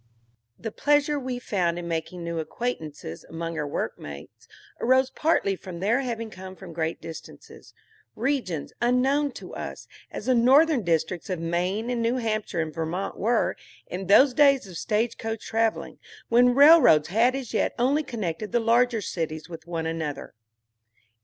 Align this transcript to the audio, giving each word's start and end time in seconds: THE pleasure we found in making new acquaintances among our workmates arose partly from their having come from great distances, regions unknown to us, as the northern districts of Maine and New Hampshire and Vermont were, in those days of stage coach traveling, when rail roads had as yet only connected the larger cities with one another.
THE 0.57 0.71
pleasure 0.71 1.19
we 1.19 1.37
found 1.37 1.77
in 1.77 1.87
making 1.87 2.23
new 2.23 2.39
acquaintances 2.39 3.23
among 3.23 3.55
our 3.59 3.67
workmates 3.67 4.47
arose 4.79 5.11
partly 5.11 5.55
from 5.55 5.79
their 5.79 5.99
having 6.01 6.31
come 6.31 6.55
from 6.55 6.73
great 6.73 6.99
distances, 6.99 7.75
regions 8.15 8.73
unknown 8.81 9.31
to 9.33 9.53
us, 9.53 9.87
as 10.09 10.25
the 10.25 10.33
northern 10.33 10.81
districts 10.81 11.29
of 11.29 11.39
Maine 11.39 11.91
and 11.91 12.01
New 12.01 12.15
Hampshire 12.15 12.61
and 12.61 12.73
Vermont 12.73 13.15
were, 13.19 13.55
in 13.85 14.07
those 14.07 14.33
days 14.33 14.65
of 14.65 14.75
stage 14.79 15.19
coach 15.19 15.45
traveling, 15.45 15.99
when 16.29 16.55
rail 16.55 16.81
roads 16.81 17.09
had 17.09 17.35
as 17.35 17.53
yet 17.53 17.75
only 17.77 18.01
connected 18.01 18.51
the 18.51 18.59
larger 18.59 19.01
cities 19.01 19.49
with 19.49 19.67
one 19.67 19.85
another. 19.85 20.33